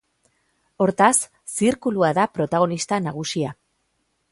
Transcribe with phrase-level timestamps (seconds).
[0.85, 1.09] Hortaz,
[1.57, 3.55] zirkulua da protagonista nagusia.